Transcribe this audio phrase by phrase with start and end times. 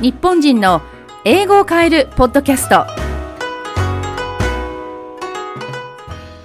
[0.00, 0.80] 日本人の
[1.24, 2.86] 英語を変えるポッドキャスト。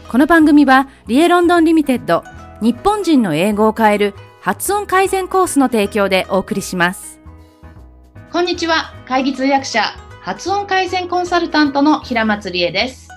[0.09, 2.23] この番組はリエロンドンリミテッド
[2.61, 7.19] 日本人の英語を変える発音改善コースの提供でお送りします。
[8.31, 8.91] こんにちは。
[9.07, 9.83] 会議通訳者
[10.21, 13.07] 発音改善コンサルタントの平松理恵です。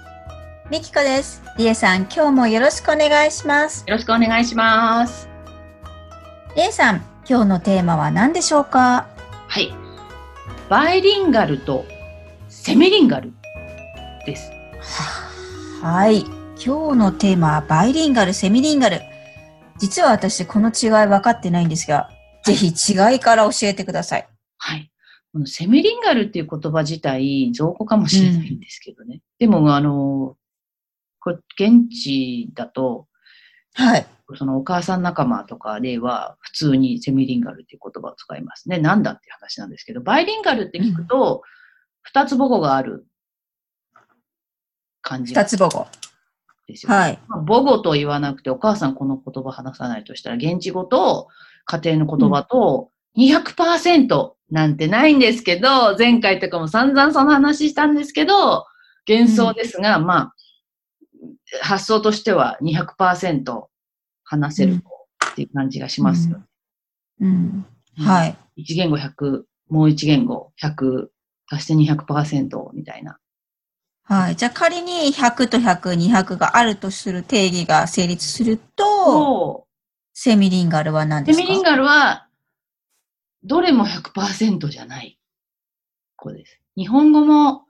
[0.70, 1.42] みきこです。
[1.56, 3.84] りえさん、今日もよろしくお願いします。
[3.86, 5.30] よろしくお願いします。
[6.54, 6.96] りえさん、
[7.26, 9.06] 今日のテーマは何でしょうか？
[9.48, 9.74] はい
[10.68, 11.84] バイリンガルと
[12.48, 13.32] セミリンガル
[14.26, 14.50] です
[15.80, 16.24] はい。
[16.56, 19.00] 今日のテーマはバイリンガル、セミリンガル。
[19.78, 22.10] 実は私、この違い分かってないんですが、
[22.44, 24.28] ぜひ違いから教えてください。
[24.58, 24.90] はい
[25.32, 30.36] このセミリンガルっていう言葉自体造語かもしれないんですけどね、でもあの
[31.20, 33.06] これ現地だと
[33.74, 34.06] はい。
[34.34, 38.78] そのお母さん仲間とかでは普通にセミリンガルっていう言葉を使いますね。
[38.78, 41.42] なんだって話なんですけど、バイリンガルって聞くと、
[42.02, 43.06] 二つ母語がある
[45.02, 45.86] 感じ二つ母語。
[46.66, 46.96] ですよ、ね。
[46.96, 47.18] はい。
[47.28, 51.28] まあ母語と言わなくて、お母さんこの言葉話さないとしたら、現地語と
[51.64, 58.66] 家庭の言葉と200%なんてないんですけど、前回とかも散々その話したんですけど、
[59.08, 60.34] 幻想ですが、まあ、
[61.62, 63.66] 発想としては200%
[64.26, 66.44] 話せるっていう感じがしますよね。
[67.20, 67.66] うん。
[67.96, 68.36] はい。
[68.56, 71.06] 一言語100、もう一言語100、
[71.48, 73.18] 足して200%みたいな。
[74.02, 74.36] はい。
[74.36, 79.66] じゃあ仮に100と100、200があるとする定義が成立すると、と、
[80.12, 81.44] セミリンガルは何ですか？
[81.44, 82.28] セミリンガルは、
[83.44, 85.18] どれも100%じゃない
[86.16, 86.60] 子です。
[86.76, 87.64] 日本語も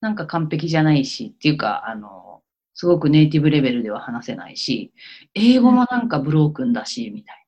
[0.00, 2.31] なんか完璧じゃないし、っていうか、あの、
[2.74, 4.92] すごくネイティブレベルでは話せないし、
[5.34, 7.42] 英語もなんかブロークンだし、みたい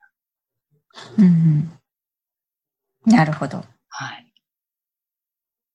[1.19, 1.73] うんうん。
[3.07, 3.59] なるほど。
[3.59, 3.65] な。
[3.89, 4.33] はい。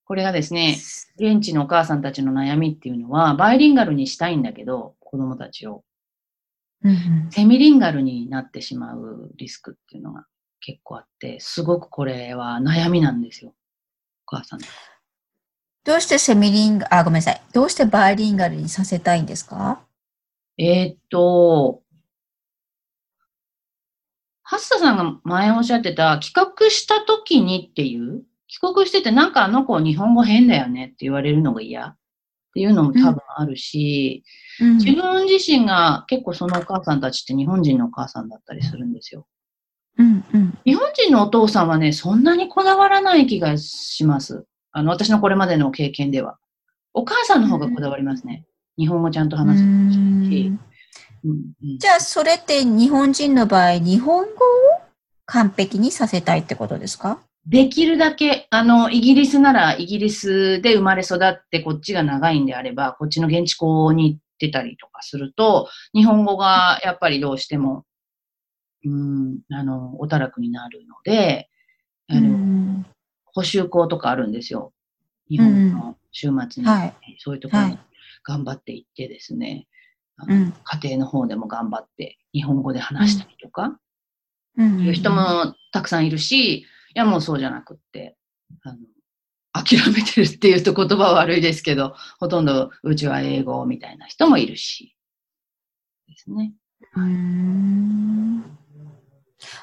[0.06, 0.78] これがですね、
[1.18, 5.84] 現地のお母さんたちの悩みっていうのは、バイリンガルにしたいんだけど、子供たちを。
[6.82, 10.26] うんうんセミリンガルになってしまうリスクっていうのが
[10.62, 13.54] 結構あって、すごくこれは悩みなんですよ。
[14.26, 14.60] お母さん。
[15.86, 17.42] どうしてセミリンガあ、ごめんなさい。
[17.54, 19.82] どうしてバイリンガルにさせたいんですか？
[20.58, 21.82] えーっと、
[24.44, 31.98] ハッサさんが前おっしゃってた、帰国した時にっていう、帰国しててなんかあの子日本語変だよねって言われるのが嫌っ
[32.54, 34.24] ていうのも多分あるし、
[34.60, 39.26] うん自分自身が結構そのお母さんたちって日本人のお母さんだったりするんですよ。
[39.98, 40.58] うんうん。
[40.66, 44.46] 日本人のお父さんはね、そんなにこだわらない気がします。
[44.72, 46.38] あの、私のこれまでの経験では。
[46.94, 48.46] お母さんの方がこだわりますね。
[48.78, 49.66] 日本語ちゃんと話すし。
[49.66, 54.30] ううんんうんじゃあ、それって日本人の場合、日本語を
[55.26, 57.20] 完璧にさせたいってことですか？
[57.46, 67.86] できるだけ、あの、イギリスならイギリスで生まれ育ってこっちが長いんであれば、こっちの現地校に行ってたりとかすると、日本語がやっぱりどうしても、
[68.86, 71.50] うん、あの、おたらくになるので、
[72.08, 72.86] あの、うん
[73.34, 74.74] 補習校とかあるんですよ。
[75.30, 76.94] 日本の週末に、はい。
[77.20, 77.80] そういうところにはい。
[78.24, 79.68] 頑張っていってですね、
[80.18, 80.54] あのうん。
[80.64, 83.80] 家庭の方でも頑張って日本語で話したりとか、
[84.58, 88.18] うんいう人もたくさんいるし、いやもうそうじゃなくって、
[88.64, 88.78] あの
[89.54, 94.96] 諦めてるっていうと言葉は悪いですけど、ほとんどうちは英語みたいな人もいるし、
[96.08, 96.54] ですね。
[96.96, 98.59] うーん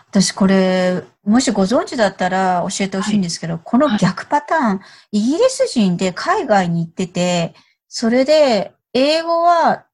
[0.08, 4.80] 私これ、もしご存知だったら教えてほしいんですけど、この逆パターン、
[5.12, 7.54] イギリス人で海外に行ってて、
[7.88, 9.86] それで英語は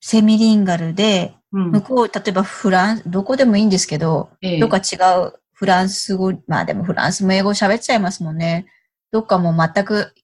[0.00, 1.70] セミリンガルで、うん。
[1.72, 4.60] 向こう、例えばフランス、どこでもいいんですけど、ええ。
[4.60, 8.66] どっか違うフランス語、まあでもフランスも英語喋っちゃいますもんね。
[9.10, 10.14] どっかもう全く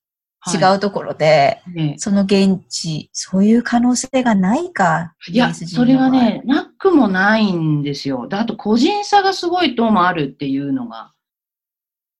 [0.53, 5.15] 違はうところで、いねその現地、そういう可能性がないか。
[5.29, 8.29] いや、それはね、なくもないんですよ。
[8.29, 11.13] であと、個人差がすごいどうもあるっていうのが。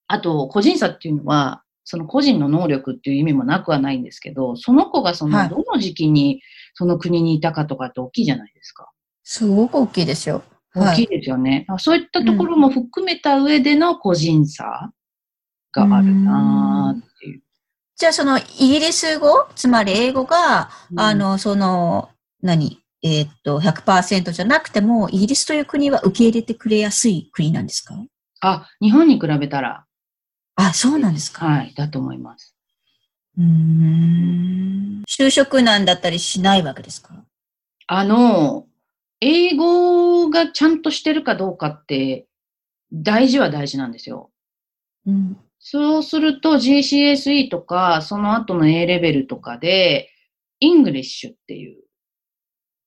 [0.07, 6.43] あと、個人差っていうのは、その個人の能力っていう意味もなくはないんですけど、その子がそはいの、どの時期に
[6.75, 8.91] その国にいたかとかって大きいじゃないですか。
[9.23, 10.43] すごく大きいですよ。
[10.75, 11.67] 大きいですよね。
[11.79, 14.91] そういったところも含めた上での個人差
[15.73, 17.14] があるなーっていう。
[17.97, 22.11] じゃあそのイギリス語、つまり英語が、うんあ、の、その、
[22.43, 22.81] 何？
[23.03, 27.95] えーっと、100%じゃなくても、イギリスという国は受け入れてくれやすい国なんですか？
[28.41, 29.85] あ、日本に比べたら、
[30.57, 31.47] あ、そうなんですか。
[31.47, 32.57] はい、だと思います。
[33.39, 35.03] うーん。
[35.09, 37.25] 就職難だったりしないわけですか？
[37.87, 38.67] あの、
[39.21, 42.27] 英語がちゃんとしてるかどうかって、
[42.93, 44.31] 大事は大事なんですよ。
[45.07, 45.37] うん。
[45.67, 50.11] そうすると GCSE とか、その後の A レベルとかで、
[50.61, 51.83] English っていう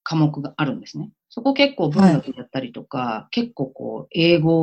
[0.03, 1.09] 科目があるんですね。
[1.27, 4.59] そこ結構文学だったりとか、結構こう、英語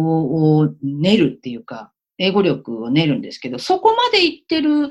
[0.58, 4.90] を練るっていうか、英語力を練るんですけど、そこまで行ってる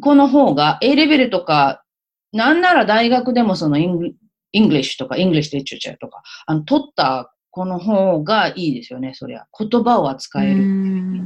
[0.00, 1.84] 子の方が A レベルとか、
[2.32, 4.06] なんなら大学でもその Eng
[4.52, 9.46] English とか、 English Literature とか、あの、取った子の方がいいですよね、そりゃ。
[9.56, 10.54] 言葉を扱える。
[10.54, 11.24] うん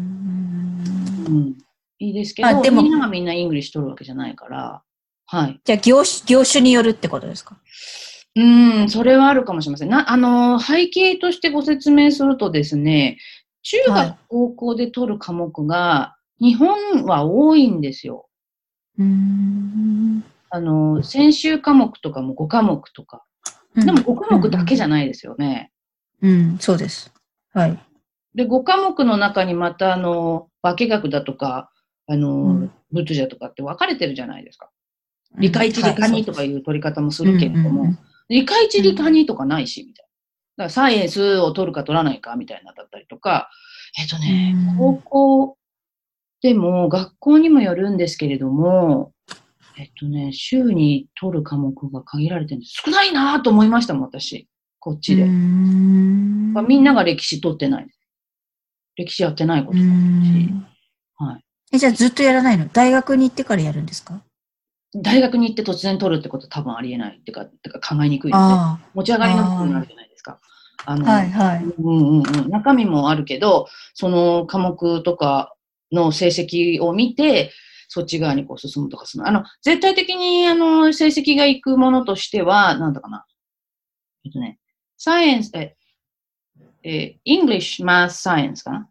[2.00, 4.82] いいですけど、でもみんながみんな English 取るわけじゃないから、
[5.26, 5.60] はい。
[5.64, 7.56] じゃあ業種、業種によるってことですか？
[8.36, 8.40] う
[8.84, 9.88] ん、それはあるかもしれません。
[9.88, 13.18] な、あの、背景としてご説明するとですね、
[13.62, 18.28] 中学、高校で取る科目が、日本は多いんですよ。
[18.98, 23.24] うんあの、先週科目とかも5科目とか。
[23.74, 25.72] でも5科目だけじゃないですよね。
[26.22, 27.12] うん、うん、そうです。
[27.52, 27.78] はい。
[28.34, 31.70] で、5科目の中にまた、あの、化学だとか、
[32.06, 34.70] あの、うん、仏者とかって分かれてるじゃないですか。
[35.36, 37.94] 理科一理科二とかいう取り方もするけれども、
[38.28, 40.06] 理科一理科二とかないし、みたい
[40.56, 40.64] な。
[40.64, 43.50] だからサイエンスを取るか取らないかみたいなだったりとか、
[43.98, 45.56] えっとね、高校
[46.42, 49.12] でも学校にもよるんですけれども、
[49.78, 52.82] えっとね、週に取る科目が限られてるんです。
[52.84, 54.48] 少ないなと思いましたもん、私。
[54.88, 55.24] こっちで。
[55.24, 57.88] みんなが歴史取ってない。
[58.96, 59.88] 歴史やってないことだし。
[61.16, 61.44] はい。
[61.72, 62.68] え、じゃあずっとやらないの？
[62.68, 64.22] 大学に行ってからやるんですか？
[64.94, 70.40] 大学に行って突然取るってことは多分ありえないっていうか、てか考えにくいので、持ち上がりの部分になるじゃないですか。
[70.86, 71.64] あの、はいはい。
[71.64, 72.48] うんうんうん。
[72.48, 75.54] 中身もあるけど、その科目とか
[75.92, 77.52] の成績を見て、
[77.88, 79.28] そっち側にこう進むとかする。
[79.28, 83.26] あの、絶対的にあの、成績がいくものとしては、なんだかな。
[84.24, 84.58] えっとね、
[84.98, 85.76] サイエンス、え、
[86.82, 88.88] え、English, Math, Science かな？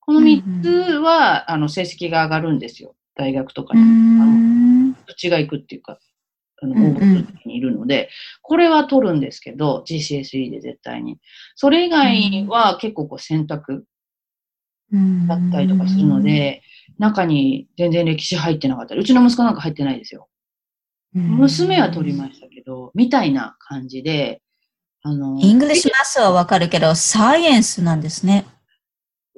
[0.00, 0.68] この3つ
[0.98, 2.94] は、あの、成績が上がるんですよ。
[3.14, 3.80] 大学とかに。
[3.80, 3.84] あ
[4.26, 5.98] のどっちが行くっていうか、
[6.60, 8.10] あの、応募すにいるので、
[8.42, 11.18] これは取るんですけど、GCSE で絶対に。
[11.54, 13.86] それ以外は結構こう選択
[15.26, 16.62] だったりとかするので、
[16.98, 20.28] 中に全然歴史入ってなかったり、うちの息子なんか入ってないですよ。
[21.14, 24.41] 娘は取りましたけど、みたいな感じで、
[25.02, 28.46] あの、 English、Maths はわかるけど、 Science なんですね。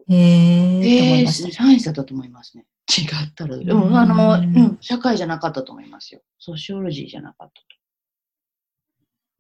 [0.08, 1.20] へえ。
[1.20, 2.66] えー、 Science だったと思いますね。
[2.87, 3.56] 違ったら。
[3.56, 6.20] でも、あの、うん、社会じゃなかったと思いますよ。
[6.38, 7.62] ソシオロジーじゃなかったと。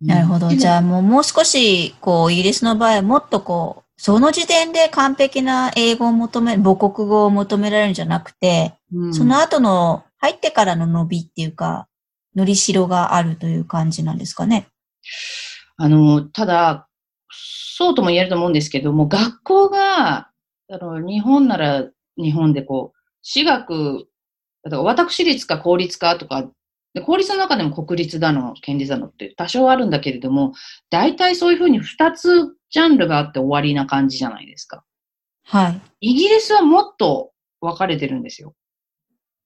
[0.00, 0.48] なるほど。
[0.48, 11.86] じゃあもう、もう少し、こう、イギリスの場合はもっとこう、その時点で完璧な英語を求め、母国語を求められるんじゃなくて、うん、その後の入ってからの伸びっていうか、
[12.34, 14.68] のりしろがあるという感じなんですかね。
[15.76, 16.88] あの、ただ、
[17.30, 20.30] そうとも言えると思うんですけども、学校が、
[20.70, 21.84] あの、日本なら
[22.16, 24.08] 日本でこう、私学、
[24.62, 26.48] だから私立か公立かとか、
[26.94, 30.54] で公立の中でも国立だの、県立だのって多少あるんだけれども、
[30.90, 34.84] 大体そういうふうに二つジャンルがあって終わりな感じじゃないですか。
[35.44, 35.80] はい。
[36.00, 38.54] イギリスはもっと分かれてるんですよ。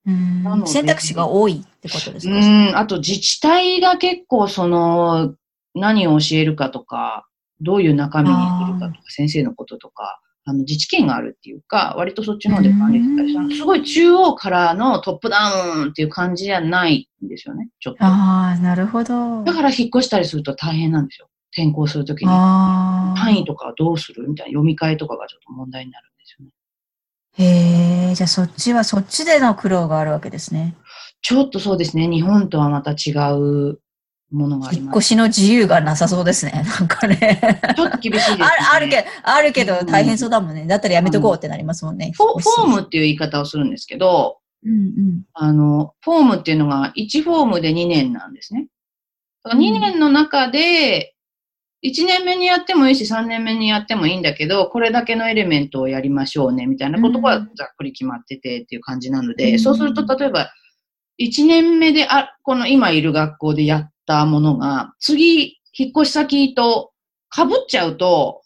[0.07, 2.35] うん選択肢が多いってことですか？
[2.35, 5.35] うん、あと自治体が結構その、
[5.75, 7.27] 何を教えるかとか、
[7.61, 18.05] どういう中身にするかとか、先生のこととか、あの、自治権があるっていうか、割とそっちの方で管理したりしたすごい中央からのトップダウンっていう感じじゃないんですよね、ちょっと。
[18.05, 19.45] ああ、なるほど。
[19.45, 21.29] だから引っ越したりすると大変なんですよ。
[21.53, 22.29] 転校するときに。
[22.29, 26.53] 範囲とかどうするみたいな読み替えとかがちょっと問題になるんですよね。
[27.39, 30.77] へえ、じゃあそっちはそっちでの苦労があるわけですね。
[31.21, 32.09] ちょっとそうですね。
[32.09, 33.81] 日本とはまた違う
[34.31, 34.85] ものがあります。
[34.87, 36.53] 引っ越しの自由がなさそうですね。
[36.79, 37.41] なんかね。
[37.77, 38.45] ちょっと厳しいですね。
[38.73, 40.67] あるけど、あるけど大変そうだもんね。
[40.67, 42.13] だったらやめとこうってなりますもんね。
[42.15, 48.69] フォフォームっていう言い方をするんですけど、うんうん、あの、フォームっていうのが1フォームで2年なんですね。
[49.47, 51.15] 2年の中で、
[51.85, 60.51] 1年目にやってもいいし、3年目にやってもいいんだけど、これだけのエレメントをやりましょうね、みたいなことがざっくり決まっててっていう感じなので、うん、そうすると、例えば、
[61.21, 66.93] 1年目で、あ、この今いる学校でやったものが、次、引っ越し先と
[67.33, 68.43] 被っちゃうと、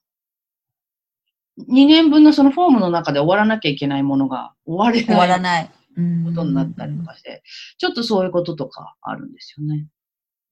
[1.70, 5.16] 2年分のそのフォームの中で終わらなきゃいけないものが終われない。
[5.16, 5.70] 終わらない。
[6.24, 7.42] ことになったりとかして、
[7.78, 9.86] ちょっとそういうこととかあるんですよね。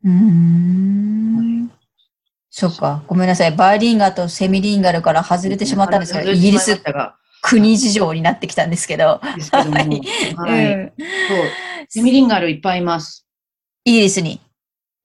[0.04, 1.36] うん。
[1.36, 1.80] はい
[2.52, 3.04] そっか。
[3.06, 3.52] ごめんなさい。
[3.52, 6.82] バイリンガルとセミリンガルから外れてしまったんですが、イギリス
[7.42, 9.20] 国事情になってきたんですけど。
[9.36, 9.76] ですけども。
[10.36, 10.92] はい。
[10.98, 11.38] そう。
[11.88, 13.24] セミリンガルいっぱいいます。
[13.84, 14.40] イギリスに。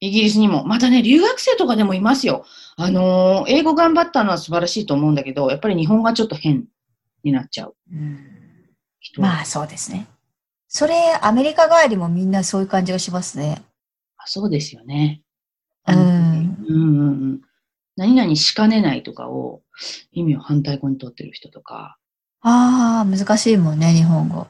[0.06, 0.66] イギリスにも。
[0.66, 2.46] またね、留学生とかでもいますよ。
[2.78, 6.66] あのー、英語頑張ったのは素晴らしいと思うんだけど、やっぱり日本がちょっと変
[7.24, 7.76] になっちゃう。
[7.92, 8.20] うん
[9.00, 9.22] 人。
[9.22, 10.08] まあそうですね。
[10.68, 13.64] それ、アメリカ帰りもみんなそういう感じがしますね。
[14.18, 15.22] あそうですよね。
[15.88, 15.98] うん。
[15.98, 17.42] うんうんうん。
[17.96, 19.62] 何々しかねないとかを
[20.12, 21.98] 意味を反対語に取ってる人とか、
[22.48, 24.46] ああ、難しいもんね、日本語。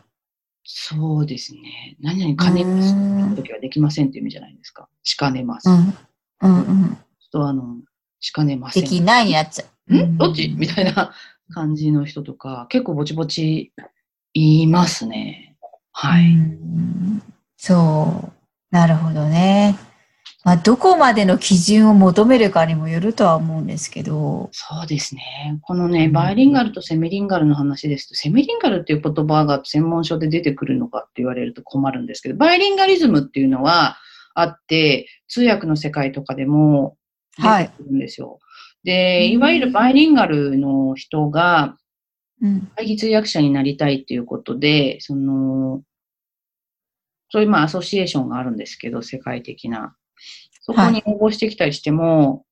[0.65, 1.95] そうですね。
[2.01, 4.89] 何々金ますうん時はできませんっていう意味じゃないですか。
[5.03, 5.69] しかねます。
[5.69, 5.93] うん。
[6.41, 6.97] うんうん。
[7.31, 7.77] とあの、
[8.19, 8.83] しかねません。
[8.83, 9.95] できないになっちゃう。
[9.95, 10.49] んどっち？
[10.57, 11.13] みたいな
[11.53, 13.73] 感じの人とか、結構ぼちぼち
[14.33, 15.55] 言いますね。
[15.91, 16.33] はうい。
[16.33, 17.21] ん
[17.57, 18.33] そう。
[18.71, 19.75] なるほどね。
[20.45, 24.49] まあ、どこまでの基準を求めるかにもよるとは思うんですけど。
[24.51, 25.57] そうですね。
[25.63, 33.97] このね、バイリンガルとセミリンガルの話ですと、セミリンガルっていう言葉が専門書で出てくるのかって言われると困るんですけど、バイリンガリズムっていうのは
[34.35, 36.95] あって、通訳の世界とかでも
[37.39, 38.37] 出てくるんですよ。
[38.83, 41.75] で、いわゆるバイリンガルの人が、
[42.39, 42.69] うん。
[42.75, 45.81] 会議通訳者になりたいっていうことで、その、
[47.31, 49.95] そういうまあアソシエーションがあるんですけど、世界的な。
[50.65, 52.43] そこに応募してきたりしても、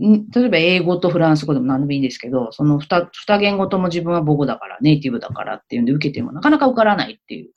[0.00, 7.50] ん例えば英語とフランス語でも何でもいいんですけど、その二二言語とも自分は母語だから、ネイティブだからっていうんで受けてもなかなか受からないっていう。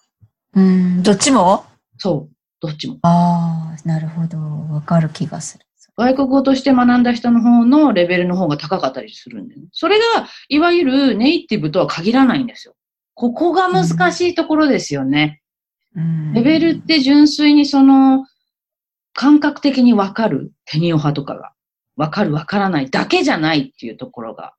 [0.54, 1.66] うん、どっちも？
[1.98, 3.00] そう、どっちも。
[3.04, 4.38] ああ、なるほど。
[4.74, 5.66] わかる気がする。
[5.98, 9.62] 外国語として学んだ人の方のレベルの方が高かったりするんでね。
[9.72, 10.04] それが、
[10.50, 12.76] いわゆるネイティブとは限らないんですよ。
[13.14, 15.42] ここが難しいところですよね。
[15.96, 18.26] うんレベルって純粋にその、
[19.16, 21.54] 感覚的にわかる、テニオ派とかが。
[21.96, 24.54] わかるわからないだけじゃないっていうところが。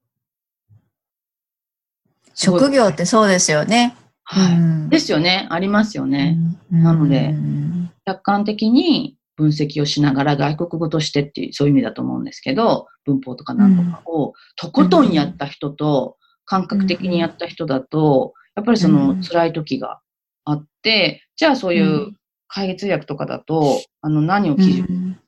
[2.35, 3.95] 職業ってそうですよね。
[4.25, 4.57] はい。
[4.57, 5.47] うんですよね。
[5.51, 6.39] ありますよね。
[6.73, 20.01] うんなのでうん客観的に分析をしながら外国語としてっていう、そういう意味だと思うんですけど、文法とかなんとかをとことんやった人と、感覚的にやった人だと、やっぱりその辛い時が
[20.45, 22.13] あって、じゃあそういう
[22.49, 25.21] 会議通訳とかだと、あの何を基準うん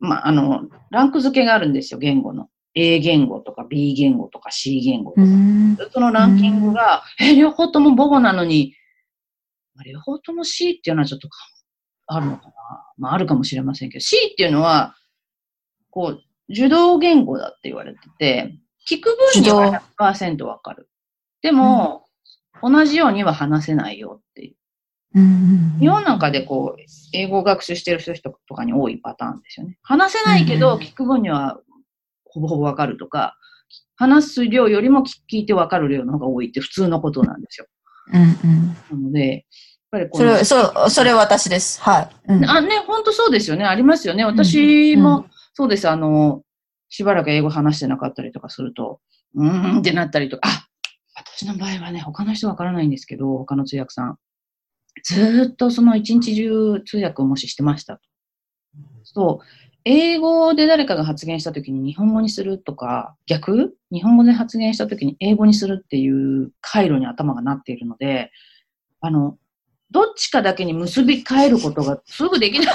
[0.00, 2.48] まあ、あの、ランク付けがあるんですよ、言語の。
[2.74, 5.22] A 言語とか B 言語とか C 言語とか。
[5.22, 8.74] うんそのランキングが、え、両方とも母語なのに、
[9.74, 11.36] まあ両方とも C っていうのはちょっとか
[12.06, 12.52] あるのかな。
[12.96, 14.94] まあ、あるかもしれませんけど、C っていうのは、
[15.90, 18.56] こう、受動言語だって言われてて、
[18.88, 20.88] 聞く分には100%わかる。
[21.42, 22.06] でも、
[22.62, 24.52] 同じようには話せないよって
[25.14, 25.22] いう。
[25.22, 25.50] うん
[25.80, 26.80] 世の中でこう、
[27.14, 29.78] 英語を学習してる人とかに多いパターンですよね。
[29.82, 31.58] 話せないけど、うん聞く分には
[32.24, 33.36] ほぼほぼわかるとか、
[33.96, 37.66] 話す量よりも聞聞いてわかる量の方が多いって普通のことなんですよ。
[38.12, 39.42] うんうんなので、やっ
[39.90, 41.80] ぱりこのそれ、そう、それ私です。
[41.80, 42.10] はい。
[42.28, 43.64] うんあ、ね、本当そうですよね。
[43.64, 44.24] ありますよね。
[44.24, 45.88] 私うんも、そうです。
[45.88, 46.42] あの、
[46.88, 49.00] しばらく英語話してなかったりとかすると、
[49.34, 50.66] うーんってなったりとか、あ、
[51.16, 54.18] 私の場合はね、他の人わからないんですけど、他の通訳さん。
[55.04, 58.02] ずーっとその一日中通訳をもししてましたと。
[59.04, 59.46] そう。
[59.84, 63.74] 英語で誰かが発言したときに日本語にするとか、逆？
[63.90, 68.30] 日本語で発言したときに英語にするっていう回路に頭がなっているので、
[69.00, 69.38] あの、
[69.90, 72.74] どっちかだけに結び変えることがすぐできない。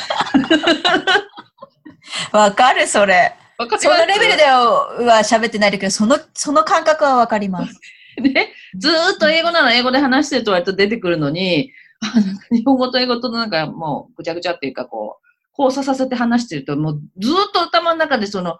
[2.31, 3.35] わかる、それ。
[3.57, 7.79] わかりそのレベルでは喋ってないけど、その、その感覚はわかります。
[8.21, 11.71] ね、ずーっと英語なら英語で話してると割と出てくるのに、
[12.51, 15.25] 日本語と英語となんかもうぐちゃぐちゃっていうかこう、
[15.57, 18.57] 交差させて話してると、もうずーっと頭の中でその、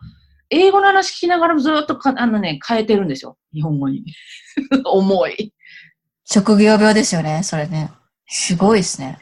[0.50, 3.38] 英語の話聞きながらずーっとかあのね、変えてるんですよ。
[3.54, 4.06] 日本語に。
[4.86, 5.54] 重い。
[6.24, 7.92] 職業病ですよね、それね。
[8.28, 9.20] すごいですね。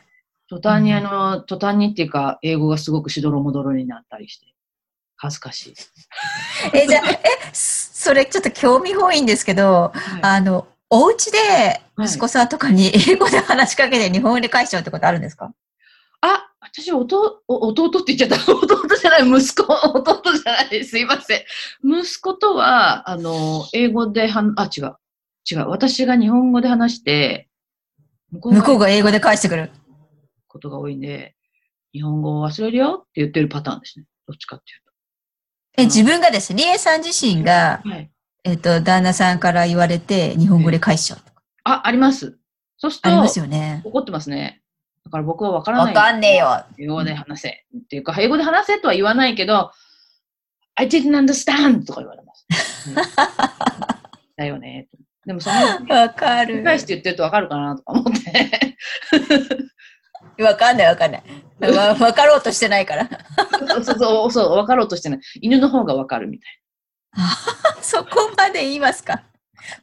[0.49, 4.53] 途端にあの、途端にっていうか、英語がすごくしどろもどろになったりして、
[5.17, 5.73] 恥ずかしい。
[6.73, 7.19] え、じゃあ、え、
[7.53, 9.91] それちょっと興味本位んですけど、
[10.21, 15.51] あの、お家で息子さんとかに英語で話しかけて日本語で返しちゃうってことあるんですか？
[16.21, 18.51] あ、私、弟、お弟って言っちゃった。
[18.53, 21.43] 弟じゃない、息子、弟じゃない、すいません。
[21.83, 24.95] 息子とは、あの、英語ではん、あ、違う。
[25.51, 25.67] 違う。
[25.69, 27.49] 私が日本語で話して、
[28.31, 29.71] 向こう向こうがが英語で返してくる。
[30.47, 31.35] ことが多いんで、
[31.91, 34.05] 日本語を忘れるよって言ってるパターンですね。
[34.27, 34.75] どっちかってい
[35.75, 37.89] え、自分がですね、リエさん自身が、うと。
[37.89, 38.12] はい。
[38.43, 41.31] えっと、旦那さんから言われて日本語で返しちゃうとか。
[41.63, 42.37] あ、あります。
[42.77, 43.81] そうすると、ありますよね。
[43.85, 44.61] 怒ってますね。
[45.05, 45.95] だから僕は分からない。
[45.95, 46.65] わかんねえよ。
[46.77, 47.49] 英語で話せ。
[47.49, 49.71] っていうか、英語で話せとは言わないけど、
[50.75, 52.45] I didn't understand とか言われます。
[52.89, 52.95] うん
[54.35, 54.87] だよね。
[55.25, 55.55] でもその、
[55.95, 56.63] わかる。
[56.63, 58.77] 返して言ってると分かるかなとか思って。
[60.43, 61.23] わかんないわかんない。
[61.71, 63.09] わわかろうとしてないから。
[63.83, 65.19] そうそう分かろうとしてない。
[65.41, 66.62] 犬の方が分かるみたい
[67.81, 69.23] そこまで言いますか？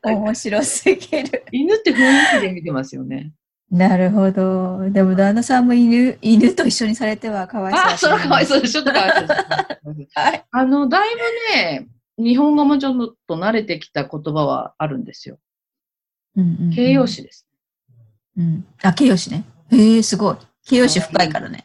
[0.02, 1.44] 面白すぎる。
[1.52, 3.32] 犬って雰囲気で見てますよね。
[3.70, 4.90] なるほど。
[4.90, 8.72] でも旦那さんも犬、犬と一緒にされてはかわいそうあ、それはかわいそそうです。
[8.72, 9.24] ちょっとかわいそ
[9.90, 10.10] うです。
[10.18, 10.44] はい。
[10.50, 15.38] あの、だいぶね、日本語もちょっと慣れてきた言葉はあるんですよ。
[16.36, 17.06] うんうんうん形容。
[17.06, 17.46] 詞です。
[18.36, 18.66] うん。
[18.82, 19.44] あ、形容詞ね。
[19.70, 20.36] へえ、すごい。
[20.66, 21.62] 形容詞深いからね。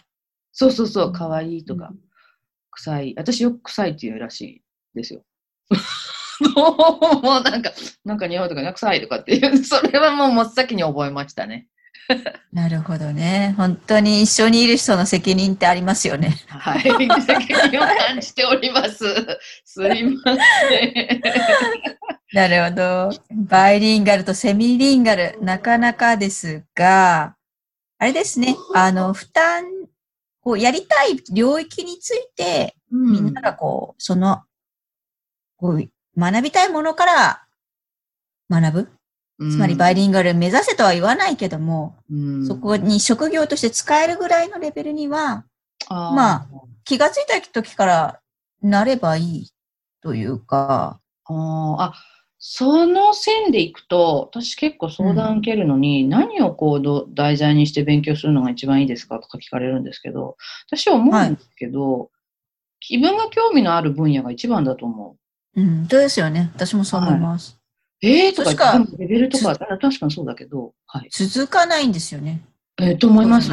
[0.52, 1.92] そうそうそう、かわいいとか、
[2.72, 3.16] 臭い。
[3.18, 5.24] 私よく臭いって言うらしいですよ。
[6.56, 7.72] もうなんか、
[8.04, 11.68] なんか匂いとかね、臭いとかっていう、 それはもう真っ先に覚えましたね。
[12.52, 13.56] なるほどね。
[13.58, 16.38] 本当に一緒にいる人の責任ってありますよね。
[16.48, 16.82] はい。
[16.82, 19.06] 責任を感じております。
[19.64, 20.36] すいま
[20.70, 21.22] せん。
[22.34, 23.22] なるほど。
[23.32, 27.36] バイリンガルとセミリンガル、なかなかですが、
[27.98, 28.56] あれですね。
[28.76, 29.64] あの、負担、
[30.42, 34.44] こう、やりたい領域について、みんながこう、その、
[35.66, 37.42] こう、学びたいものから
[38.50, 38.74] 学
[39.40, 39.50] ぶ？
[39.52, 42.48] つまりバイリンガル目指せとは言わないけども、うん。
[42.48, 45.44] そこに職業として使えるぐらいのレベルには、
[45.90, 46.16] あー。
[46.16, 46.48] まあ
[46.86, 48.22] 気がついた時から
[48.62, 49.52] なればいい
[50.02, 51.36] というか、あー。
[51.82, 51.94] あ、
[52.38, 62.10] その線でいくと、私結構相談受けるのに、何をこうど題材にして勉強するのが一番いいですかとか聞かれるんですけど、私は思うんですけど、
[62.88, 65.18] 自分が興味のある分野が一番だと思う。
[65.56, 66.52] うん、ですよね。
[66.56, 67.58] 私もそう思います。
[68.02, 71.10] えーとかレベルとか、あ確かにそうだけど、はい。
[71.12, 72.42] 続かないんですよね。
[72.78, 73.50] えーと思います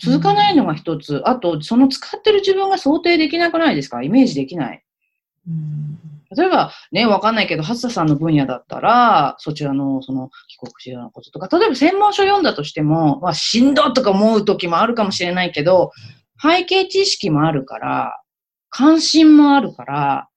[0.00, 1.22] 続かないのが一つ。
[1.24, 4.02] あと、その使ってる自分が想定できなくないですか？
[4.02, 4.84] イメージできない。
[5.48, 5.98] うん
[6.36, 15.92] 例えば、ね、わかんないけど、初田さんの分野だったら、そちらの、その、帰国子女のこととか、例えば専門書読んだとしても、まあ、しんどとか思う時もあるかもしれないけど、
[16.42, 18.20] 背景知識もあるから、
[18.68, 20.28] 関心もあるから、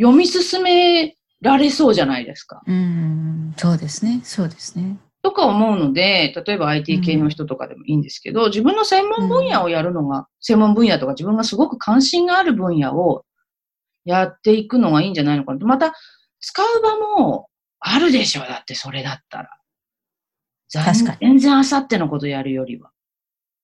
[0.00, 2.62] 読み進められそうじゃないですか。
[2.66, 4.20] うん、そうですね。
[4.24, 4.98] そうですね。
[5.22, 13.24] とか思うので、例えば IT 系の人とかでもいいんですけど、自分の専門分野をやるのが、専門分野とか自分がすごく関心がある分野を
[14.04, 15.66] やっていくのがいいんじゃないのかなと。
[15.66, 15.94] また、
[16.40, 19.50] 使う場もあるでしょだってそれだったら。
[20.72, 22.90] 確かに全然あさってのことやるよりは。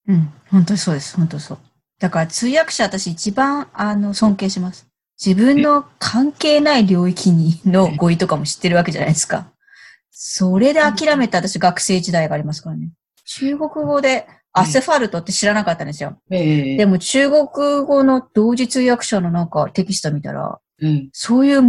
[0.06, 1.16] うん、本当にそうです。
[1.16, 1.58] 本当にそう。
[1.98, 4.88] だから通訳者私一番あの尊敬します。
[5.24, 9.50] 自分の関係ない領域にの語彙とかも知ってるわけじゃないですか。
[10.11, 12.90] それで諦めた私学生時代がありますからね。
[13.24, 16.18] 中国語でアスファルトって知らなかったんですよ。
[16.31, 17.46] ええでも中国
[17.85, 21.09] 語の同時通訳者のなんかテキスト見たら、うん。
[21.12, 21.62] そういう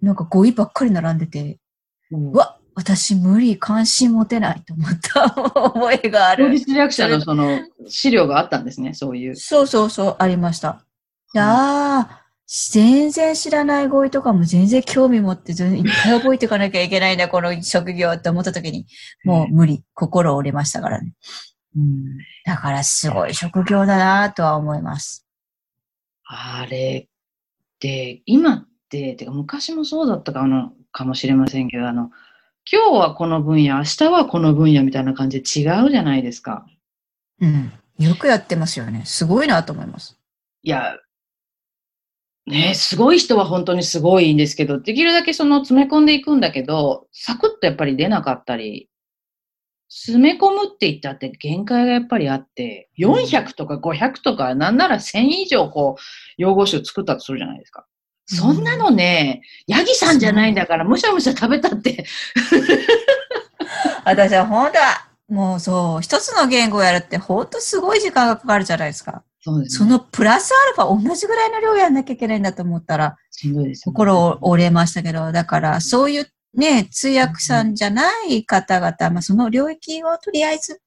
[0.00, 1.58] なんか語彙ばっかり並んでて、
[2.10, 5.30] うんうわ、私無理、関心持てないと思った
[5.70, 6.50] 覚えがある。
[6.50, 9.36] 同時通訳者のその資料があったんですね、そういう。
[9.36, 10.84] そうそうそう、ありました。
[11.34, 12.21] いやー、
[12.54, 18.86] 全然知らない語彙とかも全然興味持って全然いっぱい覚えていかなきゃいけないな、この職業って思った時に、
[19.24, 21.14] もう無理、心折れましたからね。
[21.74, 25.26] うんだからすごい職業だなとは思います。
[26.26, 27.10] あれっ
[27.78, 32.10] て、今って、てか昔もそうだったかのかもしれませんけど、あの、
[32.70, 36.66] 今日はこの分野、明日はこの分野みたいな感じで違うじゃないですか。
[37.40, 37.72] うん。
[37.98, 39.04] よくやってますよね。
[39.06, 40.18] すごいなと思います。
[40.62, 40.98] いや、
[42.46, 48.88] ね、すごい人は本当にすごいんですけど、できるだけその詰め込んでいくんだけど、サクッとやっぱり出なかったり、
[49.88, 56.02] 詰め込むって言ったって限界がやっぱりあって、400とか500とか、なんなら1000以上こう、
[56.36, 57.86] 用語集作ったとするじゃないですか。
[58.26, 62.06] そんなのね、ヤギさんじゃないんだから、むしゃむしゃ食べたって。
[64.04, 69.22] 私は本当は、もうそう、一つの言語をやるって本当すごい時間がかかるじゃないですか。
[69.44, 80.80] そうですそのプラスアルファ同じぐらいの量やんなきゃいけないんだと思ったら、しんどいですよね心折れましたけど、だからそういうね、通訳さんじゃない方々、まあその領域をとりあえず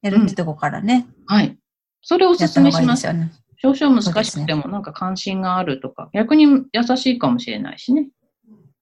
[0.00, 1.58] やるってとこからね、はい。
[2.02, 3.06] それをお勧めします。
[3.06, 3.30] よね。
[3.58, 8.08] 少々難しくても、なんか関心があるとか、逆に優しいかもしれないしね。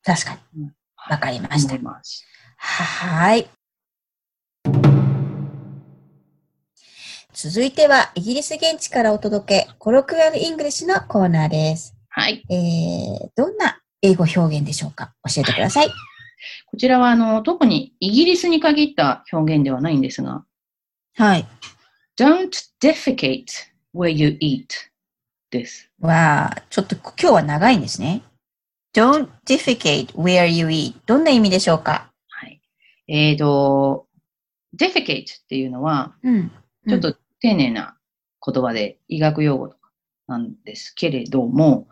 [0.04, 0.70] 確かに。
[1.10, 1.76] わかりました。
[2.58, 3.48] はい。
[7.40, 11.94] 続いては、イギリス現地からお届け、 Colloquial English のコーナーです。
[12.08, 12.44] はい。
[12.50, 15.14] えー、どんな英語表現でしょうか？
[15.32, 15.88] 教えてください。
[16.66, 20.44] こちらは、あの、特にイギリスに限った表現ではないんですが、
[21.14, 21.46] はい。
[22.18, 22.50] don't
[22.82, 23.44] defecate
[23.94, 24.66] where you eat
[25.52, 25.92] です。
[26.00, 28.22] わあ、ちょっと今日は長いんですね。
[28.92, 30.96] Don't defecate where you eat.
[31.06, 32.10] どんな意味でしょうか？
[32.30, 32.60] はい。
[33.06, 34.08] えーと、
[34.76, 36.50] defecate っていうのは、うん。
[36.88, 37.96] ちょっと丁寧な
[38.44, 39.90] 言葉で医学用語とか
[40.26, 41.88] なんですけれども、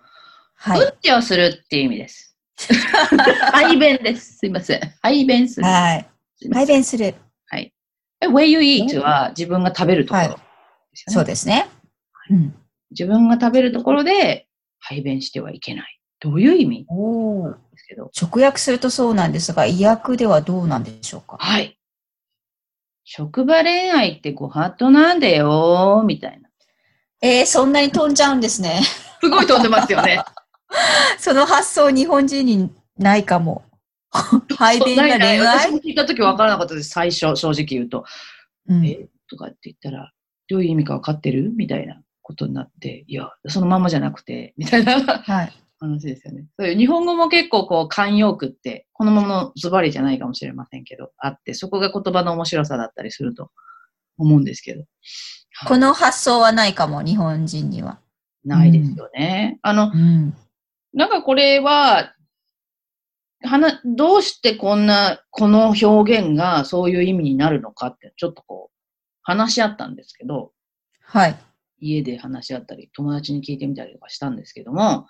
[0.55, 0.81] はい。
[0.81, 2.37] うんちをするっていう意味です。
[3.53, 4.39] 排便です。
[4.39, 4.81] すいません。
[5.03, 5.67] 排便する。
[5.67, 6.09] はい。
[6.53, 7.15] 排便する。
[7.47, 7.73] はい。
[8.21, 10.37] え where you eat は自分が食べるところはい。
[10.95, 11.69] そうですね。
[12.31, 12.55] うん。
[12.91, 14.49] 自分が食べるところで
[14.81, 16.01] 排便してはいけない。
[16.21, 16.87] どういう意味？
[16.89, 17.51] おお。
[17.51, 18.11] ですけど。
[18.19, 21.37] 直訳するとそうなんですが、意訳ではどうなんでしょうか？
[21.39, 21.79] はい。
[23.09, 26.49] 職場恋愛ってご法度なんだよ、みたいな。
[27.23, 28.81] えー、そんなに飛んじゃうんですね。
[29.21, 30.25] すごい飛んでますよね。
[31.17, 33.65] その発想日本人にないかも。
[34.59, 36.91] 排便ないない私愛も聞いたとき分からなかったです。
[36.91, 38.05] 最初、正直言うと。
[38.69, 40.11] うんえとかって言ったら、
[40.49, 41.53] どういう意味か分かってる？
[41.55, 45.53] みたいなことになって、いや、そのままじゃなくて、みたいなはい。
[45.79, 46.47] 話ですよね。
[46.59, 53.51] そういう日本語も結構こう慣用句って、このままのズバリじゃないかもしれませんけど、あって、そこが言葉の面白さだったりすると
[54.19, 54.85] 思うんですけど。
[55.67, 58.01] この発想はないかも、日本人には。
[58.45, 59.59] ないですよね。
[59.63, 60.35] あの、うん。
[60.95, 62.15] なんかこれは、
[63.43, 68.77] はな、どうしてこんな、この表現がそういう意味になるのかって、ちょっとこう、
[69.23, 70.53] 話し合ったんですけど、
[71.03, 71.37] はい。
[71.79, 75.07] 家で話し合ったり、友達に聞いてみたりとかしたんですけども、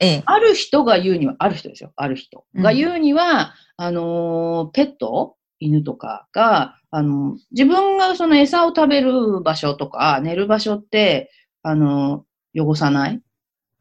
[0.00, 0.22] ええ。
[0.26, 1.92] ある人が言うには、ある人ですよ。
[1.94, 5.36] ある人うんが言うには、あのーペット？
[5.62, 11.30] 犬とかが、あの自分がその餌を食べる場所とか、寝る場所って、
[11.62, 12.24] あの
[12.56, 13.20] 汚さない？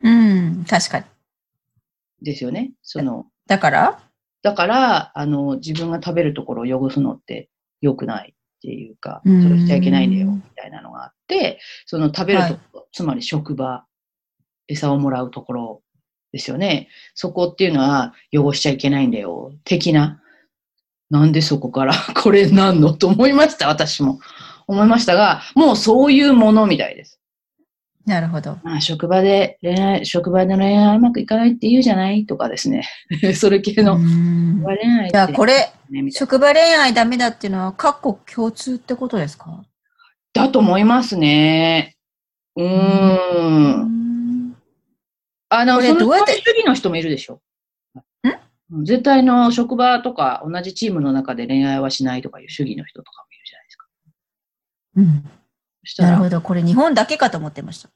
[0.01, 1.05] うん、確かに。
[2.21, 2.73] ですよね。
[2.81, 3.99] その、だから？
[4.41, 13.85] だから、あの自分が食べるところを汚すのって良くないっていうか、うんそれしちゃいけないんだよ、みたいなのがあって、その食べるところ、はつまり職場、
[14.67, 15.81] 餌をもらうところ
[16.31, 16.87] ですよね。
[17.15, 20.21] そこっていうのは汚しちゃいけないんだよ、的な。
[21.09, 24.19] なんでそこから これなんのと思いました、私も。
[24.67, 27.19] 思いましたが、もうそういうものみたいです。
[28.05, 28.57] なるほど。
[28.63, 32.83] まあ、職場で恋愛、職場での恋愛うまくいかないって言うじゃないとかですね。
[33.35, 35.71] それ系の、うん職場恋愛ってじゃあ、これ、
[36.11, 39.63] 職場恋愛ダメだっていうのは、各国共通ってことですか？
[40.33, 41.95] だと思いますね。
[42.55, 43.17] うー。
[43.37, 43.98] うんん。
[45.49, 46.33] あの、どうやって？
[46.33, 47.41] 主義の人もいるでしょ。
[48.71, 48.83] ん？
[48.85, 53.87] 絶対の職場とか同じチームの中で恋愛はしないとかいう主義の人とかもいるじゃないですか。
[54.97, 55.23] うん。
[55.83, 56.41] そしたら、なるほど。
[56.41, 57.89] これ日本だけかと思ってました。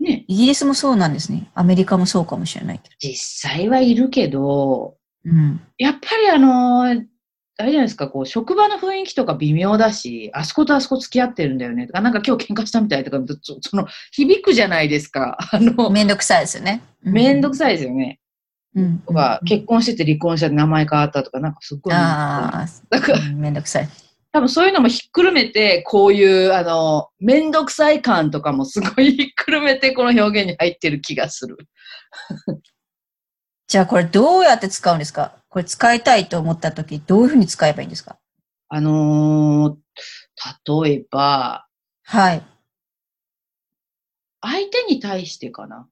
[0.00, 1.48] ね、イギリスもそうなんですね。
[1.54, 4.96] アメリカもそうかもしれないけ実際はいるけど、ど。
[5.26, 5.60] うん。
[5.78, 7.04] やっぱりあの、
[7.58, 15.36] あれじゃないですか、こう、職場の雰囲気とか微妙だし、あそことあそこ付き合ってるんだよねとか、なんか今日喧嘩したみたいとか、そその、響くじゃないですか。
[15.52, 16.82] あの、めんどくさいですよね。
[17.02, 17.56] めんどくい。
[17.56, 18.18] さいですよね。
[18.74, 18.98] うん。
[19.00, 21.94] とか、うん結婚してて離婚して名前変わったとか、なんかすっごい。
[21.94, 22.66] ああ、
[23.30, 23.88] うんめんどくさい。
[24.32, 31.58] 多分そういうのもひっくるめて、こういう、あの、めんどくさい感とかもすごいひっくるめて、この表現に入ってる気がする。
[33.72, 35.32] じゃあこれどうやって使うんですか？
[35.48, 38.18] これ使いたいと思ったとき、どういうふうに使えばいいんですか？
[38.68, 41.66] あのー例えば、
[42.02, 42.42] はい。
[44.42, 45.88] 相手に対してかな？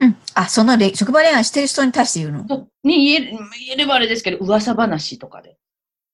[0.00, 0.16] うん。
[0.32, 2.44] あ、そのれ職場恋愛してる人に対して言うの？
[2.44, 3.32] とに言える
[3.66, 5.58] 言えればあれですけど、噂話とかで。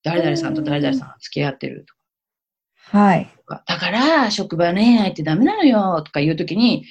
[0.03, 3.31] 誰々さんと誰々さんが付き合ってるとはい。
[3.47, 3.63] か。
[3.65, 6.85] だから、職場恋愛ってダメなのよとか言うときに、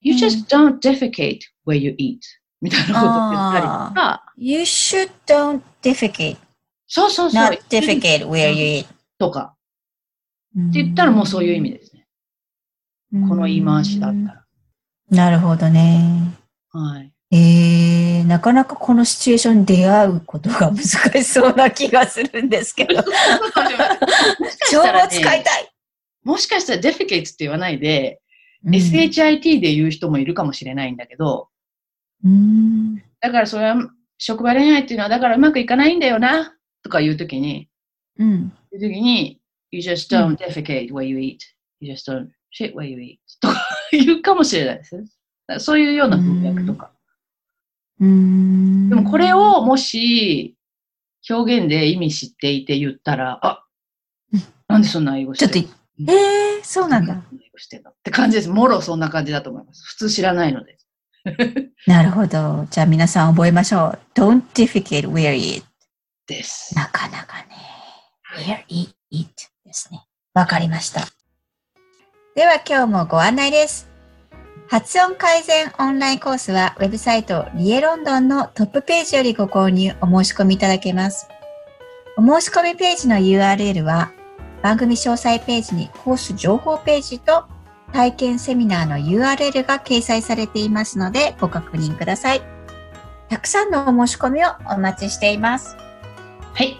[0.00, 2.18] You just don't defecate where you eat.
[2.64, 6.38] みたいなこと言ったりとか、You should don't defecate,
[6.86, 7.44] そうそうそう。
[7.44, 8.86] not defecate where you eat.
[9.18, 9.54] とか。
[10.58, 12.06] って言ったらもうそういう意味ですね。
[13.28, 14.44] この言い回しだったら。
[15.10, 16.38] なるほどね。
[16.70, 17.12] はい。
[17.30, 22.94] えー、なかなかこのシチュエーションに出会うことが難しそうな気がするんですけど。
[24.72, 25.70] 情報使いたい。
[26.22, 28.20] もしかしたら defecate って言わないで、
[28.64, 31.48] うん shit で言う人もいるかもしれないんだけど、
[32.24, 33.76] うんだからそれは、
[34.18, 37.68] 職場恋愛っていうのはだからうまくいかないんだよな、とか言うときに、
[38.18, 38.52] うん。
[38.72, 41.38] 言うときに、you just don't defecate where you eat.
[41.80, 43.18] You just don't shit where you eat.
[43.40, 43.60] とか
[43.92, 45.04] 言うかもしれないですね。
[45.58, 46.92] そういうような文脈とか。
[48.00, 50.56] うんでもこれをもし、
[51.28, 53.64] 表現で意味知っていて言ったら、あ
[54.32, 57.22] うんなんでそんな英語してちょっとんのい、えー、そうなんだ。
[57.32, 57.90] 英語してんの？
[57.90, 58.48] って感じです。
[58.48, 59.84] もろそんな感じだと思います。
[59.84, 60.76] 普通知らないので。
[61.86, 62.66] なるほど。
[62.70, 63.98] じゃあ皆さん覚えましょう。
[64.14, 65.64] Don't defecate you eat.
[66.26, 66.74] です。
[66.74, 68.64] なかなかね。
[68.68, 69.28] you eat
[69.64, 70.04] ですね。
[70.34, 71.02] わかりました。
[72.34, 73.88] では今日もご案内です。
[74.68, 81.28] 発音改善オンラインコースはウェブサイトリエロンドンのトップページよりご購入お申し込みいただけます。
[82.16, 84.12] お申し込みページの URL は
[84.62, 87.44] 番組詳細ページにコース情報ページと
[87.94, 92.42] 体験セミナーの URL が掲載されていますのでご確認ください。
[93.28, 95.76] たくさんのお申し込みをお待ちしています。
[96.54, 96.76] はい。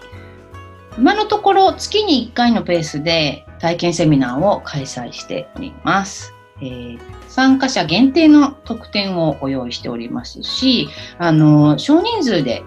[0.97, 6.33] 今のところ月に1回のペースで体験セミナーを開催しております。
[6.61, 12.63] えー参加者限定の特典をご用意しておりますし、あの、少人数で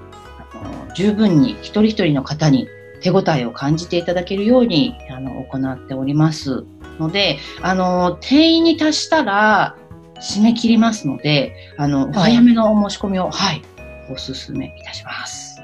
[0.63, 2.69] あの十分に一人一人の方に
[3.01, 6.65] 手応えを感じていただけるようにあの行っております
[6.99, 9.77] ので、あの、定員に達したら
[10.21, 13.63] 締め切りますので、あの、おはい早めのお申し込みを、はい、
[14.11, 15.61] お勧めいたします。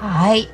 [0.00, 0.48] はい。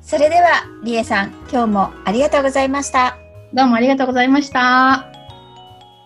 [0.00, 3.16] それでは、りえさん、今日もありがとうございました。
[3.52, 5.06] どうもありがとうございました。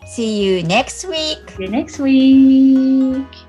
[0.06, 1.46] See you next week!
[1.56, 3.43] See you next week.